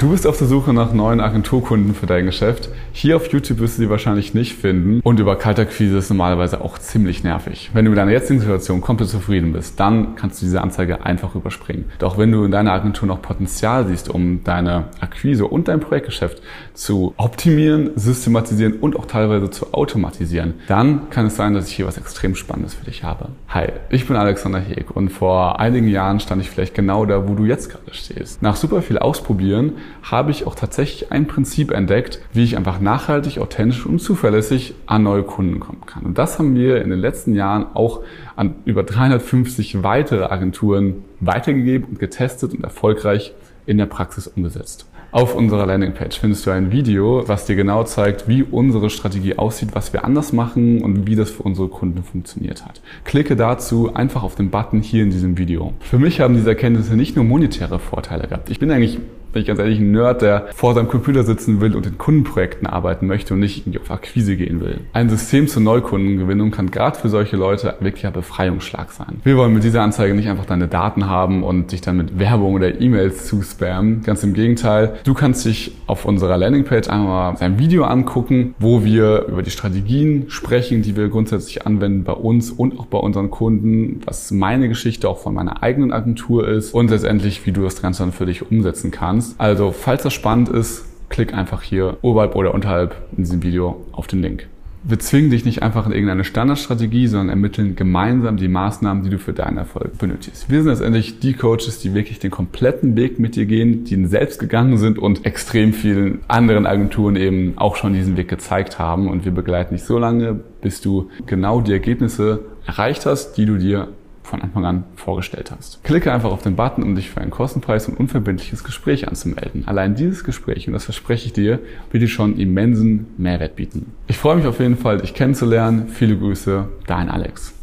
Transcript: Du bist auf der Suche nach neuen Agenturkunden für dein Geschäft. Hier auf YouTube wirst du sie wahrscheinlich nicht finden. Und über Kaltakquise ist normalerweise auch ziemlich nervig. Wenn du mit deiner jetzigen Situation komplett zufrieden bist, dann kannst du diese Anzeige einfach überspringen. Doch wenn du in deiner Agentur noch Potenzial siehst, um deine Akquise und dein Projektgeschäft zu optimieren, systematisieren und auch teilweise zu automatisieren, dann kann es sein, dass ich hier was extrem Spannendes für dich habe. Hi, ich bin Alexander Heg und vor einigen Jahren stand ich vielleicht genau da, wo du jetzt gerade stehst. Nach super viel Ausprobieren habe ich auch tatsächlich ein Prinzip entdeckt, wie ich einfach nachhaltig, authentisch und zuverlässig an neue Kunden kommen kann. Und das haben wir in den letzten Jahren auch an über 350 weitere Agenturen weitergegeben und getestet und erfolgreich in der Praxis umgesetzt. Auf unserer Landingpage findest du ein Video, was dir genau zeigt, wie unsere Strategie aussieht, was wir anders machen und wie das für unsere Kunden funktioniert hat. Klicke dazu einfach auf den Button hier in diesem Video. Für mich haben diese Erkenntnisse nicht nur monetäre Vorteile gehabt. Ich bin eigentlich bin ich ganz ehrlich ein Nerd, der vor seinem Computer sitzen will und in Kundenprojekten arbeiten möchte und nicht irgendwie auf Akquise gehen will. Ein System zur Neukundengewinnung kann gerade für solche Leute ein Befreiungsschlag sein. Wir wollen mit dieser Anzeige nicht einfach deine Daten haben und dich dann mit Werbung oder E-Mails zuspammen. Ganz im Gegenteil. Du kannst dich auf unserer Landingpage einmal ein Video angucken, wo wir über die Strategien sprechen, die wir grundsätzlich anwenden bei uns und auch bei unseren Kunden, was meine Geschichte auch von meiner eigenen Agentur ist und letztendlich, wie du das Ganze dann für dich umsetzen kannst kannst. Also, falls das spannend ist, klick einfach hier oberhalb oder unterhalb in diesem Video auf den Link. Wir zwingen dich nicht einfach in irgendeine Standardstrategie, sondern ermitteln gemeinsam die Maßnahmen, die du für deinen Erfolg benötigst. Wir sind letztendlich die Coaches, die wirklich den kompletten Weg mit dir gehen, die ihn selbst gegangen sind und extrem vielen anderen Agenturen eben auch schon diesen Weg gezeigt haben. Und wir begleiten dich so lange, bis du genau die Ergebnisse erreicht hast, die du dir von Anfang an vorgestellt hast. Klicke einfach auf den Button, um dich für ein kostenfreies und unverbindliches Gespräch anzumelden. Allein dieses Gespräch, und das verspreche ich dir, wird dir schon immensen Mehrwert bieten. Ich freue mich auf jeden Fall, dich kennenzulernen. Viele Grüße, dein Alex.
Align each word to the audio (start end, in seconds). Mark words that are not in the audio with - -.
Du 0.00 0.12
bist 0.12 0.26
auf 0.26 0.38
der 0.38 0.46
Suche 0.46 0.72
nach 0.72 0.94
neuen 0.94 1.20
Agenturkunden 1.20 1.94
für 1.94 2.06
dein 2.06 2.24
Geschäft. 2.24 2.70
Hier 2.90 3.16
auf 3.16 3.30
YouTube 3.30 3.58
wirst 3.58 3.76
du 3.76 3.82
sie 3.82 3.90
wahrscheinlich 3.90 4.32
nicht 4.32 4.54
finden. 4.54 5.00
Und 5.02 5.20
über 5.20 5.36
Kaltakquise 5.36 5.98
ist 5.98 6.08
normalerweise 6.08 6.62
auch 6.62 6.78
ziemlich 6.78 7.22
nervig. 7.22 7.68
Wenn 7.74 7.84
du 7.84 7.90
mit 7.90 7.98
deiner 7.98 8.10
jetzigen 8.10 8.40
Situation 8.40 8.80
komplett 8.80 9.10
zufrieden 9.10 9.52
bist, 9.52 9.78
dann 9.78 10.14
kannst 10.16 10.40
du 10.40 10.46
diese 10.46 10.62
Anzeige 10.62 11.04
einfach 11.04 11.34
überspringen. 11.34 11.84
Doch 11.98 12.16
wenn 12.16 12.32
du 12.32 12.44
in 12.44 12.50
deiner 12.50 12.72
Agentur 12.72 13.06
noch 13.06 13.20
Potenzial 13.20 13.86
siehst, 13.88 14.08
um 14.08 14.42
deine 14.42 14.84
Akquise 15.00 15.46
und 15.46 15.68
dein 15.68 15.80
Projektgeschäft 15.80 16.40
zu 16.72 17.12
optimieren, 17.18 17.90
systematisieren 17.94 18.78
und 18.80 18.96
auch 18.96 19.04
teilweise 19.04 19.50
zu 19.50 19.74
automatisieren, 19.74 20.54
dann 20.66 21.10
kann 21.10 21.26
es 21.26 21.36
sein, 21.36 21.52
dass 21.52 21.68
ich 21.68 21.76
hier 21.76 21.86
was 21.86 21.98
extrem 21.98 22.36
Spannendes 22.36 22.72
für 22.72 22.86
dich 22.86 23.04
habe. 23.04 23.28
Hi, 23.48 23.66
ich 23.90 24.06
bin 24.06 24.16
Alexander 24.16 24.60
Heg 24.60 24.96
und 24.96 25.10
vor 25.10 25.60
einigen 25.60 25.88
Jahren 25.88 26.20
stand 26.20 26.40
ich 26.40 26.48
vielleicht 26.48 26.72
genau 26.72 27.04
da, 27.04 27.28
wo 27.28 27.34
du 27.34 27.44
jetzt 27.44 27.68
gerade 27.68 27.92
stehst. 27.92 28.40
Nach 28.40 28.56
super 28.56 28.80
viel 28.80 28.96
Ausprobieren 28.96 29.74
habe 30.02 30.30
ich 30.30 30.46
auch 30.46 30.54
tatsächlich 30.54 31.12
ein 31.12 31.26
Prinzip 31.26 31.70
entdeckt, 31.70 32.20
wie 32.32 32.44
ich 32.44 32.56
einfach 32.56 32.80
nachhaltig, 32.80 33.38
authentisch 33.38 33.86
und 33.86 34.00
zuverlässig 34.00 34.74
an 34.86 35.02
neue 35.02 35.22
Kunden 35.22 35.60
kommen 35.60 35.86
kann. 35.86 36.04
Und 36.04 36.18
das 36.18 36.38
haben 36.38 36.54
wir 36.54 36.82
in 36.82 36.90
den 36.90 37.00
letzten 37.00 37.34
Jahren 37.34 37.66
auch 37.74 38.02
an 38.36 38.56
über 38.64 38.82
350 38.82 39.82
weitere 39.82 40.24
Agenturen 40.24 41.04
weitergegeben 41.20 41.88
und 41.88 41.98
getestet 41.98 42.54
und 42.54 42.64
erfolgreich 42.64 43.34
in 43.66 43.78
der 43.78 43.86
Praxis 43.86 44.26
umgesetzt. 44.26 44.86
Auf 45.12 45.34
unserer 45.34 45.66
Landingpage 45.66 46.20
findest 46.20 46.46
du 46.46 46.52
ein 46.52 46.70
Video, 46.70 47.24
was 47.26 47.44
dir 47.44 47.56
genau 47.56 47.82
zeigt, 47.82 48.28
wie 48.28 48.44
unsere 48.44 48.90
Strategie 48.90 49.36
aussieht, 49.36 49.70
was 49.72 49.92
wir 49.92 50.04
anders 50.04 50.32
machen 50.32 50.82
und 50.82 51.08
wie 51.08 51.16
das 51.16 51.30
für 51.30 51.42
unsere 51.42 51.66
Kunden 51.66 52.04
funktioniert 52.04 52.64
hat. 52.64 52.80
Klicke 53.04 53.34
dazu 53.34 53.92
einfach 53.92 54.22
auf 54.22 54.36
den 54.36 54.50
Button 54.50 54.82
hier 54.82 55.02
in 55.02 55.10
diesem 55.10 55.36
Video. 55.36 55.72
Für 55.80 55.98
mich 55.98 56.20
haben 56.20 56.34
diese 56.34 56.50
Erkenntnisse 56.50 56.94
nicht 56.94 57.16
nur 57.16 57.24
monetäre 57.24 57.80
Vorteile 57.80 58.28
gehabt. 58.28 58.50
Ich 58.50 58.60
bin 58.60 58.70
eigentlich 58.70 59.00
bin 59.32 59.42
ich 59.42 59.48
ganz 59.48 59.60
ehrlich 59.60 59.78
ein 59.78 59.92
Nerd, 59.92 60.22
der 60.22 60.48
vor 60.54 60.74
seinem 60.74 60.88
Computer 60.88 61.22
sitzen 61.22 61.60
will 61.60 61.76
und 61.76 61.86
in 61.86 61.98
Kundenprojekten 61.98 62.66
arbeiten 62.66 63.06
möchte 63.06 63.34
und 63.34 63.40
nicht 63.40 63.58
irgendwie 63.58 63.78
auf 63.78 63.90
Akquise 63.90 64.36
gehen 64.36 64.60
will. 64.60 64.80
Ein 64.92 65.08
System 65.08 65.46
zur 65.48 65.62
Neukundengewinnung 65.62 66.50
kann 66.50 66.70
gerade 66.70 66.98
für 66.98 67.08
solche 67.08 67.36
Leute 67.36 67.80
ein 67.80 68.12
Befreiungsschlag 68.12 68.90
sein. 68.90 69.20
Wir 69.24 69.36
wollen 69.36 69.54
mit 69.54 69.64
dieser 69.64 69.82
Anzeige 69.82 70.14
nicht 70.14 70.28
einfach 70.28 70.46
deine 70.46 70.68
Daten 70.68 71.06
haben 71.06 71.42
und 71.42 71.72
dich 71.72 71.80
dann 71.80 71.96
mit 71.96 72.18
Werbung 72.18 72.54
oder 72.54 72.80
E-Mails 72.80 73.26
zuspammen. 73.26 74.02
Ganz 74.02 74.22
im 74.22 74.34
Gegenteil. 74.34 74.96
Du 75.04 75.14
kannst 75.14 75.44
dich 75.44 75.72
auf 75.86 76.04
unserer 76.04 76.36
Landingpage 76.36 76.88
einmal 76.88 77.36
ein 77.40 77.58
Video 77.58 77.84
angucken, 77.84 78.54
wo 78.58 78.84
wir 78.84 79.26
über 79.26 79.42
die 79.42 79.50
Strategien 79.50 80.26
sprechen, 80.28 80.82
die 80.82 80.96
wir 80.96 81.08
grundsätzlich 81.08 81.66
anwenden 81.66 82.04
bei 82.04 82.12
uns 82.12 82.50
und 82.50 82.78
auch 82.78 82.86
bei 82.86 82.98
unseren 82.98 83.30
Kunden, 83.30 84.00
was 84.04 84.30
meine 84.30 84.68
Geschichte 84.68 85.08
auch 85.08 85.18
von 85.18 85.34
meiner 85.34 85.62
eigenen 85.62 85.92
Agentur 85.92 86.48
ist 86.48 86.74
und 86.74 86.90
letztendlich, 86.90 87.46
wie 87.46 87.52
du 87.52 87.62
das 87.62 87.80
Ganze 87.80 88.02
dann 88.02 88.12
für 88.12 88.26
dich 88.26 88.50
umsetzen 88.50 88.90
kannst 88.90 89.19
kannst. 89.20 89.40
Also, 89.40 89.72
falls 89.72 90.02
das 90.02 90.12
spannend 90.12 90.48
ist, 90.48 90.84
klick 91.08 91.34
einfach 91.34 91.62
hier 91.62 91.98
oberhalb 92.02 92.36
oder 92.36 92.54
unterhalb 92.54 92.94
in 93.16 93.24
diesem 93.24 93.42
Video 93.42 93.84
auf 93.92 94.06
den 94.06 94.22
Link. 94.22 94.46
Wir 94.82 94.98
zwingen 94.98 95.30
dich 95.30 95.44
nicht 95.44 95.62
einfach 95.62 95.84
in 95.84 95.92
irgendeine 95.92 96.24
Standardstrategie, 96.24 97.06
sondern 97.06 97.28
ermitteln 97.28 97.76
gemeinsam 97.76 98.38
die 98.38 98.48
Maßnahmen, 98.48 99.04
die 99.04 99.10
du 99.10 99.18
für 99.18 99.34
deinen 99.34 99.58
Erfolg 99.58 99.98
benötigst. 99.98 100.48
Wir 100.48 100.62
sind 100.62 100.70
letztendlich 100.70 101.18
die 101.20 101.34
Coaches, 101.34 101.80
die 101.80 101.92
wirklich 101.92 102.18
den 102.18 102.30
kompletten 102.30 102.96
Weg 102.96 103.18
mit 103.18 103.36
dir 103.36 103.44
gehen, 103.44 103.84
die 103.84 103.92
ihn 103.92 104.06
selbst 104.06 104.40
gegangen 104.40 104.78
sind 104.78 104.98
und 104.98 105.26
extrem 105.26 105.74
vielen 105.74 106.20
anderen 106.28 106.64
Agenturen 106.64 107.16
eben 107.16 107.58
auch 107.58 107.76
schon 107.76 107.92
diesen 107.92 108.16
Weg 108.16 108.28
gezeigt 108.28 108.78
haben. 108.78 109.08
Und 109.08 109.26
wir 109.26 109.32
begleiten 109.32 109.74
dich 109.74 109.84
so 109.84 109.98
lange, 109.98 110.40
bis 110.62 110.80
du 110.80 111.10
genau 111.26 111.60
die 111.60 111.72
Ergebnisse 111.72 112.40
erreicht 112.64 113.04
hast, 113.04 113.34
die 113.34 113.44
du 113.44 113.58
dir 113.58 113.88
von 114.30 114.42
Anfang 114.42 114.64
an 114.64 114.84
vorgestellt 114.94 115.50
hast. 115.50 115.82
Klicke 115.84 116.12
einfach 116.12 116.30
auf 116.30 116.42
den 116.42 116.56
Button, 116.56 116.82
um 116.82 116.94
dich 116.94 117.10
für 117.10 117.20
ein 117.20 117.30
kostenfreies 117.30 117.88
und 117.88 117.98
unverbindliches 117.98 118.64
Gespräch 118.64 119.08
anzumelden. 119.08 119.66
Allein 119.66 119.94
dieses 119.94 120.24
Gespräch, 120.24 120.66
und 120.66 120.72
das 120.72 120.84
verspreche 120.84 121.26
ich 121.26 121.32
dir, 121.32 121.58
wird 121.90 122.02
dir 122.02 122.08
schon 122.08 122.38
immensen 122.38 123.08
Mehrwert 123.18 123.56
bieten. 123.56 123.92
Ich 124.06 124.16
freue 124.16 124.36
mich 124.36 124.46
auf 124.46 124.60
jeden 124.60 124.76
Fall, 124.76 124.98
dich 124.98 125.14
kennenzulernen. 125.14 125.88
Viele 125.88 126.16
Grüße, 126.16 126.68
dein 126.86 127.10
Alex. 127.10 127.59